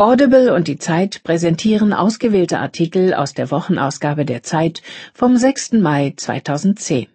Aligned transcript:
Audible 0.00 0.54
und 0.54 0.68
die 0.68 0.78
Zeit 0.78 1.24
präsentieren 1.24 1.92
ausgewählte 1.92 2.60
Artikel 2.60 3.14
aus 3.14 3.34
der 3.34 3.50
Wochenausgabe 3.50 4.24
der 4.24 4.44
Zeit 4.44 4.80
vom 5.12 5.36
6. 5.36 5.72
Mai 5.72 6.14
2010. 6.16 7.08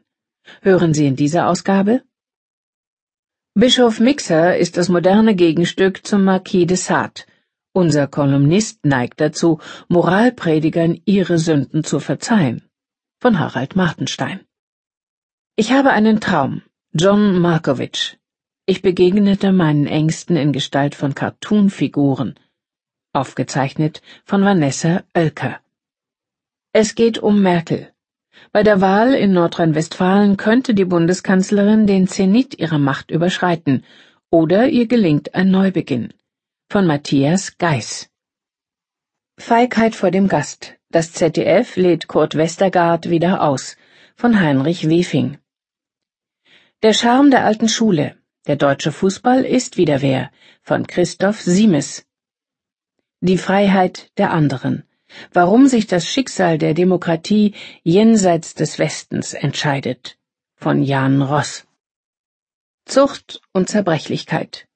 Hören 0.62 0.94
Sie 0.94 1.08
in 1.08 1.16
dieser 1.16 1.48
Ausgabe 1.48 2.04
Bischof 3.54 4.02
Mixer 4.02 4.58
ist 4.58 4.76
das 4.76 4.90
moderne 4.90 5.34
Gegenstück 5.34 6.06
zum 6.06 6.26
Marquis 6.26 6.68
de 6.68 6.76
Sade. 6.76 7.22
Unser 7.72 8.08
Kolumnist 8.08 8.86
neigt 8.86 9.22
dazu, 9.22 9.60
Moralpredigern 9.88 11.00
ihre 11.06 11.40
Sünden 11.40 11.86
zu 11.86 12.02
verzeihen. 12.02 12.64
Von 13.22 13.40
Harald 13.40 13.78
Martenstein. 13.78 14.42
Ich 15.56 15.72
habe 15.72 15.92
einen 15.92 16.20
Traum. 16.20 16.64
John 16.92 17.40
Markovich. 17.40 18.20
Ich 18.66 18.82
begegnete 18.82 19.54
meinen 19.54 19.88
Ängsten 19.88 20.36
in 20.36 20.52
Gestalt 20.52 20.96
von 20.96 21.16
Cartoonfiguren 21.16 22.36
aufgezeichnet 23.14 24.02
von 24.26 24.44
Vanessa 24.44 25.04
Oelker. 25.16 25.60
Es 26.74 26.96
geht 26.96 27.20
um 27.20 27.42
Merkel. 27.42 27.92
Bei 28.52 28.64
der 28.64 28.82
Wahl 28.82 29.14
in 29.14 29.32
Nordrhein-Westfalen 29.34 30.38
könnte 30.38 30.74
die 30.74 30.86
Bundeskanzlerin 30.86 31.86
den 31.86 32.08
Zenit 32.08 32.60
ihrer 32.60 32.80
Macht 32.80 33.12
überschreiten, 33.12 33.86
oder 34.32 34.68
ihr 34.68 34.88
gelingt 34.88 35.36
ein 35.36 35.52
Neubeginn. 35.52 36.14
Von 36.70 36.88
Matthias 36.88 37.58
Geis. 37.60 38.10
Feigheit 39.38 39.96
vor 39.96 40.10
dem 40.10 40.28
Gast. 40.28 40.74
Das 40.90 41.12
ZDF 41.14 41.76
lädt 41.76 42.08
Kurt 42.08 42.36
Westergaard 42.36 43.10
wieder 43.10 43.42
aus. 43.44 43.78
Von 44.16 44.40
Heinrich 44.40 44.90
Wefing. 44.90 45.38
Der 46.82 46.94
Charme 46.94 47.30
der 47.30 47.46
alten 47.46 47.70
Schule. 47.70 48.16
Der 48.48 48.56
deutsche 48.56 48.92
Fußball 48.92 49.46
ist 49.46 49.78
wieder 49.78 50.02
wer. 50.02 50.32
Von 50.62 50.86
Christoph 50.88 51.42
Siemes. 51.42 52.06
Die 53.26 53.38
Freiheit 53.38 54.12
der 54.18 54.32
anderen. 54.32 54.84
Warum 55.32 55.68
sich 55.68 55.88
das 55.88 56.06
Schicksal 56.06 56.58
der 56.58 56.74
Demokratie 56.74 57.54
jenseits 57.82 58.54
des 58.54 58.80
Westens 58.80 59.34
entscheidet. 59.34 60.18
Von 60.58 60.84
Jan 60.84 61.22
Ross. 61.22 61.66
Zucht 62.84 63.40
und 63.54 63.70
Zerbrechlichkeit. 63.70 64.68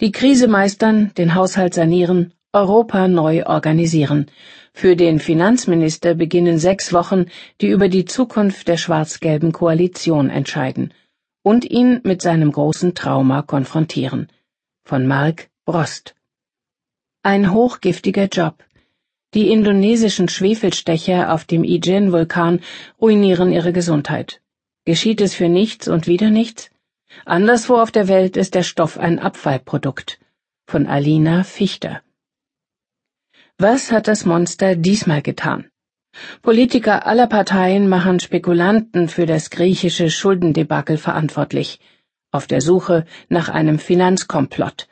Die 0.00 0.10
Krise 0.10 0.48
meistern, 0.48 1.12
den 1.18 1.34
Haushalt 1.34 1.74
sanieren, 1.74 2.32
Europa 2.54 3.08
neu 3.08 3.44
organisieren. 3.44 4.24
Für 4.72 4.96
den 4.96 5.18
Finanzminister 5.18 6.14
beginnen 6.14 6.56
sechs 6.56 6.94
Wochen, 6.94 7.26
die 7.60 7.68
über 7.68 7.90
die 7.90 8.06
Zukunft 8.06 8.68
der 8.68 8.78
schwarz-gelben 8.78 9.52
Koalition 9.52 10.30
entscheiden 10.30 10.94
und 11.42 11.70
ihn 11.70 12.00
mit 12.04 12.22
seinem 12.22 12.52
großen 12.52 12.94
Trauma 12.94 13.42
konfrontieren. 13.42 14.28
Von 14.82 15.06
Mark 15.06 15.50
Brost. 15.66 16.14
Ein 17.24 17.52
hochgiftiger 17.52 18.26
Job. 18.26 18.64
Die 19.32 19.52
indonesischen 19.52 20.28
Schwefelstecher 20.28 21.32
auf 21.32 21.44
dem 21.44 21.62
Ijen-Vulkan 21.62 22.58
ruinieren 23.00 23.52
ihre 23.52 23.72
Gesundheit. 23.72 24.40
Geschieht 24.84 25.20
es 25.20 25.32
für 25.32 25.48
nichts 25.48 25.86
und 25.86 26.08
wieder 26.08 26.30
nichts? 26.30 26.70
Anderswo 27.24 27.76
auf 27.76 27.92
der 27.92 28.08
Welt 28.08 28.36
ist 28.36 28.56
der 28.56 28.64
Stoff 28.64 28.98
ein 28.98 29.20
Abfallprodukt. 29.20 30.18
Von 30.66 30.88
Alina 30.88 31.44
Fichter. 31.44 32.02
Was 33.56 33.92
hat 33.92 34.08
das 34.08 34.24
Monster 34.24 34.74
diesmal 34.74 35.22
getan? 35.22 35.70
Politiker 36.42 37.06
aller 37.06 37.28
Parteien 37.28 37.88
machen 37.88 38.18
Spekulanten 38.18 39.08
für 39.08 39.26
das 39.26 39.50
griechische 39.50 40.10
Schuldendebakel 40.10 40.98
verantwortlich, 40.98 41.78
auf 42.32 42.48
der 42.48 42.60
Suche 42.60 43.06
nach 43.28 43.48
einem 43.48 43.78
Finanzkomplott. 43.78 44.88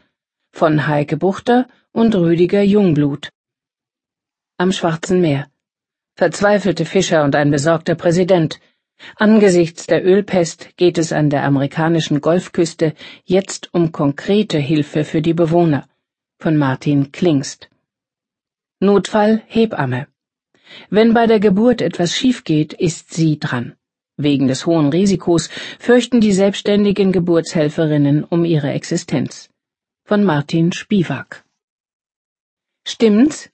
Von 0.60 0.86
Heike 0.86 1.16
Buchter 1.16 1.68
und 1.90 2.14
Rüdiger 2.14 2.60
Jungblut. 2.60 3.30
Am 4.58 4.72
Schwarzen 4.72 5.22
Meer. 5.22 5.48
Verzweifelte 6.16 6.84
Fischer 6.84 7.24
und 7.24 7.34
ein 7.34 7.50
besorgter 7.50 7.94
Präsident. 7.94 8.60
Angesichts 9.16 9.86
der 9.86 10.04
Ölpest 10.04 10.76
geht 10.76 10.98
es 10.98 11.14
an 11.14 11.30
der 11.30 11.44
amerikanischen 11.44 12.20
Golfküste 12.20 12.92
jetzt 13.24 13.72
um 13.72 13.90
konkrete 13.90 14.58
Hilfe 14.58 15.04
für 15.04 15.22
die 15.22 15.32
Bewohner. 15.32 15.88
Von 16.38 16.58
Martin 16.58 17.10
Klingst. 17.10 17.70
Notfall 18.80 19.40
Hebamme. 19.46 20.08
Wenn 20.90 21.14
bei 21.14 21.26
der 21.26 21.40
Geburt 21.40 21.80
etwas 21.80 22.14
schief 22.14 22.44
geht, 22.44 22.74
ist 22.74 23.14
sie 23.14 23.38
dran. 23.38 23.76
Wegen 24.18 24.46
des 24.46 24.66
hohen 24.66 24.90
Risikos 24.90 25.48
fürchten 25.78 26.20
die 26.20 26.32
selbstständigen 26.32 27.12
Geburtshelferinnen 27.12 28.24
um 28.24 28.44
ihre 28.44 28.72
Existenz. 28.72 29.49
Von 30.10 30.24
Martin 30.24 30.72
Spivak. 30.72 31.44
Stimmt's? 32.84 33.48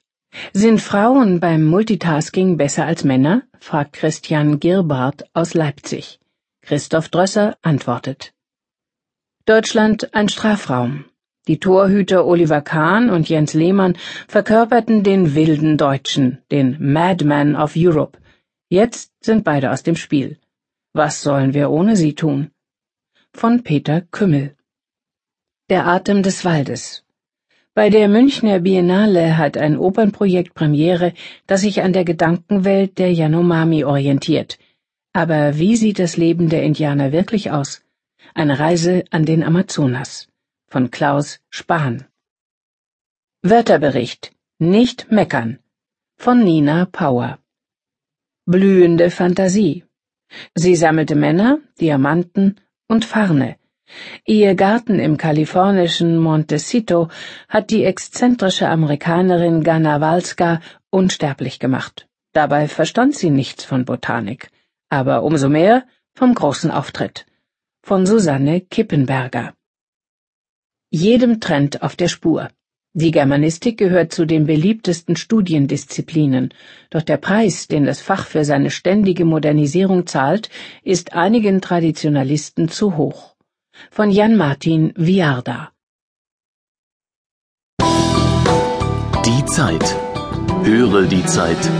Sind 0.54 0.80
Frauen 0.80 1.38
beim 1.38 1.66
Multitasking 1.66 2.56
besser 2.56 2.86
als 2.86 3.04
Männer? 3.04 3.42
fragt 3.60 3.92
Christian 3.92 4.58
Girbart 4.58 5.28
aus 5.34 5.52
Leipzig. 5.52 6.18
Christoph 6.62 7.10
Drösser 7.10 7.58
antwortet. 7.60 8.32
Deutschland 9.44 10.14
ein 10.14 10.30
Strafraum. 10.30 11.04
Die 11.46 11.60
Torhüter 11.60 12.24
Oliver 12.24 12.62
Kahn 12.62 13.10
und 13.10 13.28
Jens 13.28 13.52
Lehmann 13.52 13.98
verkörperten 14.26 15.02
den 15.02 15.34
wilden 15.34 15.76
Deutschen, 15.76 16.38
den 16.50 16.78
Madman 16.80 17.54
of 17.54 17.74
Europe. 17.76 18.18
Jetzt 18.70 19.12
sind 19.20 19.44
beide 19.44 19.72
aus 19.72 19.82
dem 19.82 19.96
Spiel. 19.96 20.38
Was 20.94 21.20
sollen 21.20 21.52
wir 21.52 21.68
ohne 21.68 21.96
sie 21.96 22.14
tun? 22.14 22.50
Von 23.34 23.62
Peter 23.62 24.00
Kümmel. 24.00 24.55
Der 25.68 25.86
Atem 25.88 26.22
des 26.22 26.44
Waldes 26.44 27.02
bei 27.74 27.90
der 27.90 28.08
Münchner 28.08 28.60
Biennale 28.60 29.36
hat 29.36 29.58
ein 29.58 29.76
Opernprojekt 29.76 30.54
Premiere, 30.54 31.12
das 31.46 31.60
sich 31.60 31.82
an 31.82 31.92
der 31.92 32.06
Gedankenwelt 32.06 32.96
der 32.98 33.12
Yanomami 33.12 33.84
orientiert. 33.84 34.58
Aber 35.12 35.58
wie 35.58 35.76
sieht 35.76 35.98
das 35.98 36.16
Leben 36.16 36.48
der 36.48 36.62
Indianer 36.62 37.12
wirklich 37.12 37.50
aus? 37.50 37.82
Eine 38.32 38.58
Reise 38.60 39.04
an 39.10 39.26
den 39.26 39.42
Amazonas 39.42 40.28
von 40.68 40.90
Klaus 40.90 41.40
Spahn. 41.50 42.06
Wörterbericht 43.42 44.32
Nicht 44.58 45.10
meckern 45.10 45.58
von 46.16 46.44
Nina 46.44 46.86
Power. 46.86 47.40
Blühende 48.46 49.10
Fantasie. 49.10 49.84
Sie 50.54 50.76
sammelte 50.76 51.14
Männer, 51.14 51.58
Diamanten 51.78 52.58
und 52.88 53.04
Farne 53.04 53.56
Ihr 54.24 54.56
Garten 54.56 54.98
im 54.98 55.16
kalifornischen 55.16 56.18
Montecito 56.18 57.08
hat 57.48 57.70
die 57.70 57.84
exzentrische 57.84 58.68
Amerikanerin 58.68 59.62
Ganna 59.62 60.00
Walska 60.00 60.60
unsterblich 60.90 61.60
gemacht. 61.60 62.08
Dabei 62.32 62.66
verstand 62.66 63.14
sie 63.14 63.30
nichts 63.30 63.64
von 63.64 63.84
Botanik, 63.84 64.50
aber 64.88 65.22
umso 65.22 65.48
mehr 65.48 65.86
vom 66.14 66.34
großen 66.34 66.72
Auftritt. 66.72 67.24
Von 67.82 68.04
Susanne 68.04 68.62
Kippenberger. 68.62 69.54
Jedem 70.90 71.38
Trend 71.38 71.82
auf 71.82 71.94
der 71.94 72.08
Spur. 72.08 72.48
Die 72.94 73.12
Germanistik 73.12 73.78
gehört 73.78 74.12
zu 74.12 74.24
den 74.24 74.46
beliebtesten 74.46 75.14
Studiendisziplinen, 75.14 76.52
doch 76.90 77.02
der 77.02 77.18
Preis, 77.18 77.68
den 77.68 77.84
das 77.84 78.00
Fach 78.00 78.26
für 78.26 78.44
seine 78.44 78.72
ständige 78.72 79.24
Modernisierung 79.24 80.06
zahlt, 80.06 80.50
ist 80.82 81.12
einigen 81.12 81.60
Traditionalisten 81.60 82.68
zu 82.68 82.96
hoch 82.96 83.35
von 83.90 84.10
Jan-Martin 84.10 84.92
Viarda. 84.96 85.72
Die 89.24 89.44
Zeit. 89.46 89.96
Höre 90.62 91.06
die 91.06 91.24
Zeit. 91.24 91.70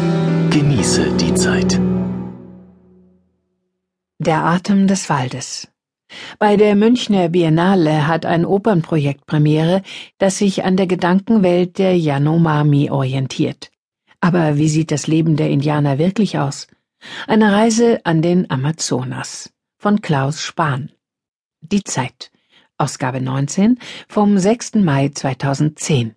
Genieße 0.51 1.17
die 1.17 1.35
Zeit. 1.35 1.81
Der 4.19 4.45
Atem 4.45 4.87
des 4.87 5.09
Waldes. 5.09 5.69
Bei 6.39 6.57
der 6.57 6.75
Münchner 6.77 7.29
Biennale 7.29 8.07
hat 8.07 8.25
ein 8.25 8.45
Opernprojekt 8.45 9.27
Premiere, 9.27 9.83
das 10.19 10.39
sich 10.39 10.65
an 10.65 10.77
der 10.77 10.87
Gedankenwelt 10.87 11.79
der 11.79 11.99
Yanomami 11.99 12.91
orientiert. 12.91 13.71
Aber 14.21 14.57
wie 14.57 14.69
sieht 14.69 14.91
das 14.91 15.07
Leben 15.07 15.37
der 15.37 15.51
Indianer 15.51 15.99
wirklich 15.99 16.39
aus? 16.39 16.69
Eine 17.27 17.53
Reise 17.53 18.01
an 18.05 18.23
den 18.23 18.51
Amazonas 18.51 19.53
von 19.79 20.01
Klaus 20.01 20.41
Spahn. 20.41 20.91
Die 21.63 21.83
Zeit. 21.83 22.31
Ausgabe 22.79 23.21
19 23.21 23.79
vom 24.09 24.39
6. 24.39 24.75
Mai 24.77 25.09
2010. 25.09 26.15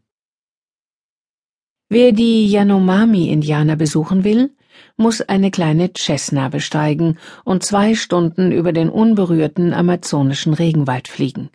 Wer 1.88 2.12
die 2.12 2.48
Yanomami-Indianer 2.48 3.76
besuchen 3.76 4.24
will, 4.24 4.54
muss 4.98 5.22
eine 5.22 5.50
kleine 5.50 5.92
Cessna 5.98 6.50
besteigen 6.50 7.18
und 7.46 7.64
zwei 7.64 7.96
Stunden 7.96 8.52
über 8.52 8.74
den 8.74 8.90
unberührten 8.90 9.74
amazonischen 9.74 10.54
Regenwald 10.54 11.08
fliegen. 11.08 11.50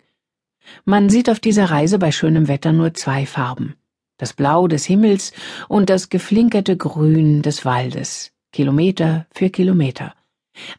Man 0.83 1.09
sieht 1.09 1.29
auf 1.29 1.39
dieser 1.39 1.69
Reise 1.69 1.99
bei 1.99 2.11
schönem 2.11 2.47
Wetter 2.47 2.73
nur 2.73 2.93
zwei 2.95 3.25
Farben. 3.25 3.75
Das 4.17 4.33
Blau 4.33 4.67
des 4.67 4.85
Himmels 4.85 5.31
und 5.69 5.89
das 5.89 6.09
geflinkerte 6.09 6.75
Grün 6.75 7.41
des 7.43 7.63
Waldes. 7.63 8.31
Kilometer 8.51 9.27
für 9.31 9.49
Kilometer. 9.49 10.15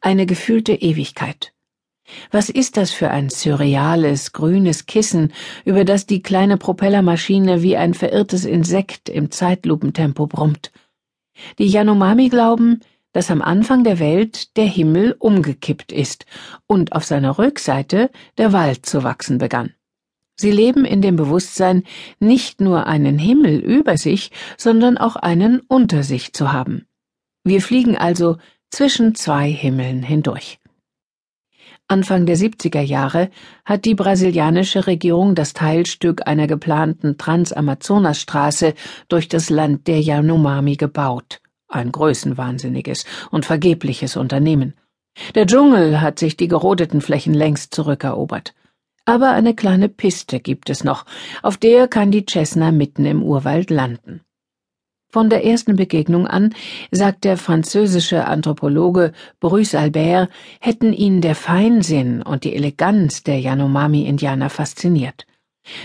Eine 0.01 0.27
gefühlte 0.27 0.73
Ewigkeit. 0.73 1.53
Was 2.31 2.49
ist 2.49 2.77
das 2.77 2.93
für 2.93 3.11
ein 3.11 3.31
surreales, 3.31 4.33
grünes 4.33 4.87
Kissen, 4.87 5.33
über 5.65 5.85
das 5.85 6.07
die 6.07 6.23
kleine 6.23 6.57
Propellermaschine 6.57 7.63
wie 7.63 7.77
ein 7.77 7.95
verirrtes 7.95 8.45
Insekt 8.45 9.09
im 9.09 9.31
Zeitlupentempo 9.31 10.27
brummt? 10.27 10.73
Die 11.59 11.67
Yanomami 11.67 12.29
glauben, 12.29 12.81
dass 13.13 13.31
am 13.31 13.43
Anfang 13.43 13.83
der 13.83 13.99
Welt 13.99 14.57
der 14.57 14.67
Himmel 14.67 15.17
umgekippt 15.19 15.91
ist 15.91 16.27
und 16.67 16.93
auf 16.93 17.05
seiner 17.05 17.39
Rückseite 17.39 18.11
der 18.37 18.53
Wald 18.53 18.87
zu 18.87 19.05
wachsen 19.05 19.39
begann. 19.39 19.73
Sie 20.39 20.51
leben 20.51 20.85
in 20.85 21.01
dem 21.01 21.17
Bewusstsein, 21.17 21.85
nicht 22.21 22.61
nur 22.61 22.87
einen 22.87 23.19
Himmel 23.19 23.59
über 23.59 23.97
sich, 23.97 24.33
sondern 24.59 24.99
auch 24.99 25.17
einen 25.17 25.61
unter 25.61 26.03
sich 26.03 26.35
zu 26.35 26.53
haben. 26.53 26.87
Wir 27.43 27.63
fliegen 27.63 27.97
also 27.97 28.37
zwischen 28.71 29.15
zwei 29.15 29.51
Himmeln 29.51 30.03
hindurch. 30.03 30.59
Anfang 31.89 32.27
der 32.27 32.37
70er 32.37 32.81
Jahre 32.81 33.31
hat 33.65 33.85
die 33.85 33.95
brasilianische 33.95 34.89
Regierung 34.89 35.37
das 35.37 35.53
Teilstück 35.53 36.27
einer 36.27 36.49
geplanten 36.49 37.17
Transamazonasstraße 37.17 38.75
durch 39.09 39.29
das 39.29 39.51
Land 39.51 39.87
der 39.87 40.01
Yanomami 40.01 40.75
gebaut. 40.75 41.41
Ein 41.69 41.93
größenwahnsinniges 41.93 43.05
und 43.31 43.47
vergebliches 43.47 44.17
Unternehmen. 44.17 44.75
Der 45.37 45.47
Dschungel 45.47 46.01
hat 46.01 46.19
sich 46.19 46.37
die 46.37 46.49
gerodeten 46.49 47.01
Flächen 47.01 47.35
längst 47.35 47.73
zurückerobert. 47.73 48.55
Aber 49.05 49.31
eine 49.31 49.55
kleine 49.55 49.89
Piste 49.89 50.41
gibt 50.41 50.69
es 50.71 50.83
noch, 50.83 51.05
auf 51.43 51.57
der 51.57 51.87
kann 51.87 52.11
die 52.11 52.27
Cessna 52.29 52.73
mitten 52.73 53.07
im 53.07 53.23
Urwald 53.23 53.71
landen. 53.71 54.23
Von 55.17 55.31
der 55.31 55.47
ersten 55.47 55.77
Begegnung 55.77 56.27
an, 56.27 56.55
sagt 56.91 57.25
der 57.25 57.39
französische 57.39 58.27
Anthropologe 58.27 59.13
Bruce 59.41 59.75
Albert, 59.75 60.29
hätten 60.61 60.93
ihn 60.93 61.23
der 61.23 61.35
Feinsinn 61.35 62.21
und 62.21 62.45
die 62.45 62.55
Eleganz 62.55 63.23
der 63.23 63.41
Yanomami-Indianer 63.41 64.51
fasziniert. 64.51 65.25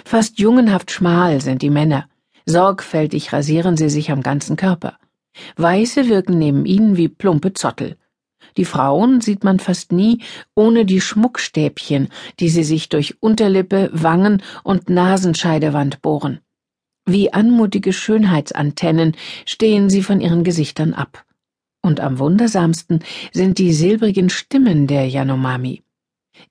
Fast 0.03 0.37
jungenhaft 0.39 0.91
schmal 0.91 1.39
sind 1.39 1.61
die 1.61 1.69
Männer, 1.69 2.09
sorgfältig 2.45 3.31
rasieren 3.31 3.77
sie 3.77 3.89
sich 3.89 4.11
am 4.11 4.21
ganzen 4.21 4.57
Körper. 4.57 4.97
Weiße 5.55 6.09
wirken 6.09 6.37
neben 6.37 6.65
ihnen 6.65 6.97
wie 6.97 7.07
plumpe 7.07 7.53
Zottel. 7.53 7.95
Die 8.57 8.65
Frauen 8.65 9.21
sieht 9.21 9.45
man 9.45 9.59
fast 9.59 9.93
nie 9.93 10.21
ohne 10.55 10.83
die 10.83 10.99
Schmuckstäbchen, 10.99 12.09
die 12.41 12.49
sie 12.49 12.65
sich 12.65 12.89
durch 12.89 13.15
Unterlippe, 13.21 13.91
Wangen 13.93 14.43
und 14.65 14.89
Nasenscheidewand 14.89 16.01
bohren. 16.01 16.41
Wie 17.05 17.33
anmutige 17.33 17.93
Schönheitsantennen 17.93 19.15
stehen 19.45 19.89
sie 19.89 20.03
von 20.03 20.21
ihren 20.21 20.43
Gesichtern 20.43 20.93
ab. 20.93 21.25
Und 21.81 21.99
am 21.99 22.19
wundersamsten 22.19 22.99
sind 23.31 23.57
die 23.57 23.73
silbrigen 23.73 24.29
Stimmen 24.29 24.85
der 24.85 25.07
Yanomami. 25.07 25.81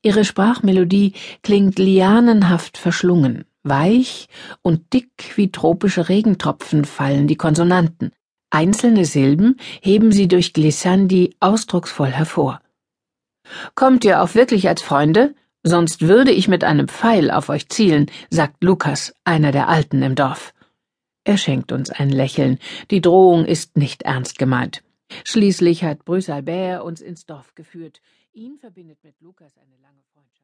Ihre 0.03 0.25
Sprachmelodie 0.25 1.13
klingt 1.43 1.79
lianenhaft 1.79 2.79
verschlungen, 2.79 3.45
weich 3.63 4.29
und 4.63 4.93
dick 4.93 5.37
wie 5.37 5.53
tropische 5.53 6.09
Regentropfen 6.09 6.85
fallen 6.85 7.27
die 7.27 7.37
Konsonanten. 7.37 8.13
Einzelne 8.51 9.05
Silben 9.05 9.57
heben 9.81 10.11
sie 10.11 10.27
durch 10.27 10.53
Glissandi 10.53 11.37
ausdrucksvoll 11.39 12.09
hervor. 12.09 12.61
Kommt 13.77 14.05
ihr 14.05 14.23
auch 14.23 14.35
wirklich 14.35 14.69
als 14.69 14.83
Freunde? 14.83 15.35
Sonst 15.63 16.03
würde 16.03 16.31
ich 16.31 16.49
mit 16.49 16.65
einem 16.65 16.89
Pfeil 16.89 17.31
auf 17.31 17.51
euch 17.51 17.69
zielen, 17.69 18.11
sagt 18.31 18.65
Lukas, 18.65 19.15
einer 19.25 19.53
der 19.53 19.69
Alten 19.69 20.03
im 20.03 20.15
Dorf. 20.15 20.55
Er 21.25 21.37
schenkt 21.37 21.71
uns 21.71 21.91
ein 21.91 22.09
Lächeln. 22.09 22.59
Die 22.91 23.03
Drohung 23.03 23.45
ist 23.45 23.77
nicht 23.77 24.03
ernst 24.03 24.39
gemeint. 24.39 24.83
Schließlich 25.25 25.85
hat 25.85 26.05
Bruce 26.05 26.31
Albert 26.31 26.83
uns 26.83 27.03
ins 27.03 27.27
Dorf 27.27 27.55
geführt. 27.55 28.01
Ihn 28.33 28.57
verbindet 28.57 29.05
mit 29.05 29.21
Lukas 29.21 29.59
eine 29.59 29.77
lange 29.83 30.03
Freundschaft. 30.15 30.40